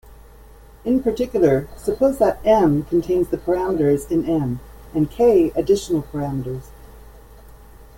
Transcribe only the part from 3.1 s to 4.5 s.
the parameters in